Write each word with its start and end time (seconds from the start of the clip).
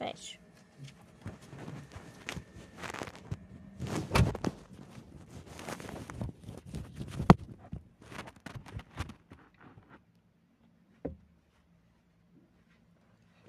Fecha. 0.00 0.38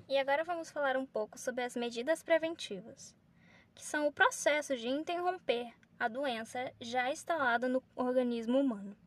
E 0.10 0.18
agora 0.18 0.44
vamos 0.44 0.70
falar 0.70 0.98
um 0.98 1.06
pouco 1.06 1.40
sobre 1.40 1.64
as 1.64 1.74
medidas 1.78 2.22
preventivas, 2.22 3.16
que 3.74 3.86
são 3.86 4.06
o 4.06 4.12
processo 4.12 4.76
de 4.76 4.90
interromper 4.90 5.74
a 5.98 6.10
doença 6.10 6.74
já 6.82 7.10
instalada 7.10 7.70
no 7.70 7.82
organismo 7.96 8.60
humano. 8.60 8.98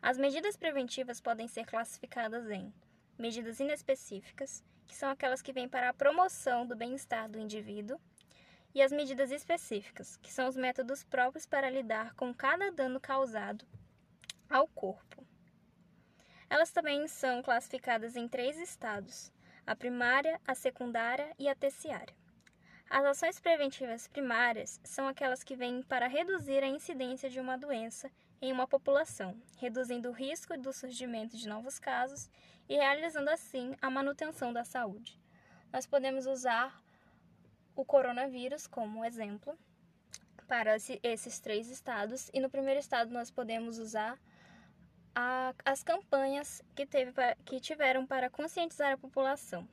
As 0.00 0.16
medidas 0.16 0.56
preventivas 0.56 1.20
podem 1.20 1.48
ser 1.48 1.66
classificadas 1.66 2.48
em 2.48 2.72
medidas 3.18 3.60
inespecíficas, 3.60 4.64
que 4.86 4.94
são 4.94 5.10
aquelas 5.10 5.42
que 5.42 5.52
vêm 5.52 5.68
para 5.68 5.88
a 5.88 5.94
promoção 5.94 6.66
do 6.66 6.76
bem-estar 6.76 7.28
do 7.28 7.38
indivíduo, 7.38 7.98
e 8.74 8.82
as 8.82 8.90
medidas 8.90 9.30
específicas, 9.30 10.16
que 10.16 10.32
são 10.32 10.48
os 10.48 10.56
métodos 10.56 11.04
próprios 11.04 11.46
para 11.46 11.70
lidar 11.70 12.14
com 12.14 12.34
cada 12.34 12.72
dano 12.72 13.00
causado 13.00 13.64
ao 14.50 14.66
corpo. 14.66 15.24
Elas 16.50 16.72
também 16.72 17.06
são 17.06 17.42
classificadas 17.42 18.16
em 18.16 18.28
três 18.28 18.58
estados: 18.58 19.32
a 19.66 19.76
primária, 19.76 20.40
a 20.46 20.54
secundária 20.54 21.32
e 21.38 21.48
a 21.48 21.54
terciária. 21.54 22.14
As 22.94 23.04
ações 23.04 23.40
preventivas 23.40 24.06
primárias 24.06 24.80
são 24.84 25.08
aquelas 25.08 25.42
que 25.42 25.56
vêm 25.56 25.82
para 25.82 26.06
reduzir 26.06 26.62
a 26.62 26.68
incidência 26.68 27.28
de 27.28 27.40
uma 27.40 27.58
doença 27.58 28.08
em 28.40 28.52
uma 28.52 28.68
população, 28.68 29.36
reduzindo 29.56 30.10
o 30.10 30.12
risco 30.12 30.56
do 30.56 30.72
surgimento 30.72 31.36
de 31.36 31.48
novos 31.48 31.80
casos 31.80 32.30
e 32.68 32.76
realizando 32.76 33.30
assim 33.30 33.74
a 33.82 33.90
manutenção 33.90 34.52
da 34.52 34.62
saúde. 34.62 35.20
Nós 35.72 35.86
podemos 35.86 36.24
usar 36.24 36.80
o 37.74 37.84
coronavírus 37.84 38.68
como 38.68 39.04
exemplo 39.04 39.58
para 40.46 40.76
esses 41.02 41.40
três 41.40 41.68
estados, 41.68 42.30
e 42.32 42.38
no 42.38 42.48
primeiro 42.48 42.78
estado 42.78 43.12
nós 43.12 43.28
podemos 43.28 43.76
usar 43.76 44.16
a, 45.12 45.52
as 45.64 45.82
campanhas 45.82 46.62
que, 46.76 46.86
teve, 46.86 47.12
que 47.44 47.58
tiveram 47.58 48.06
para 48.06 48.30
conscientizar 48.30 48.92
a 48.92 48.96
população, 48.96 49.68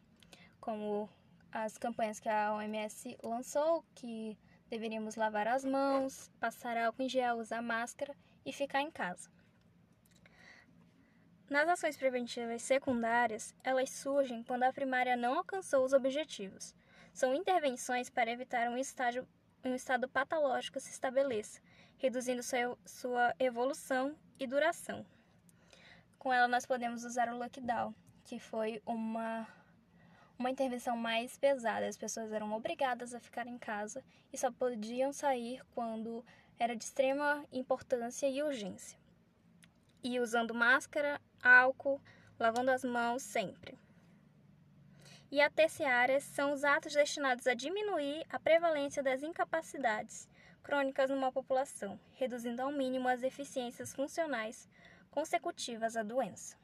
como 0.59 1.07
as 1.51 1.77
campanhas 1.77 2.19
que 2.19 2.29
a 2.29 2.53
OMS 2.53 3.17
lançou, 3.21 3.83
que 3.93 4.37
deveríamos 4.69 5.15
lavar 5.15 5.47
as 5.47 5.65
mãos, 5.65 6.31
passar 6.39 6.77
álcool 6.77 7.03
em 7.03 7.09
gel, 7.09 7.37
usar 7.37 7.61
máscara 7.61 8.15
e 8.45 8.53
ficar 8.53 8.81
em 8.81 8.89
casa. 8.89 9.29
Nas 11.49 11.67
ações 11.67 11.97
preventivas 11.97 12.61
secundárias, 12.61 13.53
elas 13.61 13.89
surgem 13.89 14.41
quando 14.43 14.63
a 14.63 14.71
primária 14.71 15.17
não 15.17 15.35
alcançou 15.35 15.83
os 15.83 15.91
objetivos. 15.91 16.73
São 17.13 17.35
intervenções 17.35 18.09
para 18.09 18.31
evitar 18.31 18.69
um, 18.69 18.77
estágio, 18.77 19.27
um 19.65 19.75
estado 19.75 20.07
patológico 20.07 20.79
se 20.79 20.91
estabeleça, 20.91 21.59
reduzindo 21.97 22.41
sua, 22.41 22.77
sua 22.85 23.35
evolução 23.37 24.15
e 24.39 24.47
duração. 24.47 25.05
Com 26.17 26.31
ela, 26.31 26.47
nós 26.47 26.65
podemos 26.65 27.03
usar 27.03 27.27
o 27.27 27.37
lockdown, 27.37 27.93
que 28.23 28.39
foi 28.39 28.81
uma, 28.85 29.45
uma 30.41 30.49
intervenção 30.49 30.97
mais 30.97 31.37
pesada. 31.37 31.87
As 31.87 31.95
pessoas 31.95 32.33
eram 32.33 32.51
obrigadas 32.51 33.13
a 33.13 33.19
ficar 33.19 33.47
em 33.47 33.57
casa 33.57 34.03
e 34.33 34.37
só 34.37 34.51
podiam 34.51 35.13
sair 35.13 35.61
quando 35.73 36.25
era 36.59 36.75
de 36.75 36.83
extrema 36.83 37.45
importância 37.51 38.27
e 38.27 38.41
urgência. 38.41 38.99
E 40.03 40.19
usando 40.19 40.53
máscara, 40.53 41.21
álcool, 41.41 42.01
lavando 42.39 42.71
as 42.71 42.83
mãos 42.83 43.21
sempre. 43.21 43.77
E 45.31 45.39
a 45.39 45.49
terciária 45.49 46.19
são 46.19 46.51
os 46.51 46.63
atos 46.63 46.93
destinados 46.93 47.47
a 47.47 47.53
diminuir 47.53 48.25
a 48.29 48.39
prevalência 48.39 49.01
das 49.01 49.23
incapacidades 49.23 50.27
crônicas 50.63 51.09
numa 51.09 51.31
população, 51.31 51.99
reduzindo 52.13 52.61
ao 52.61 52.71
mínimo 52.71 53.07
as 53.07 53.21
deficiências 53.21 53.93
funcionais 53.93 54.67
consecutivas 55.09 55.95
à 55.95 56.03
doença. 56.03 56.60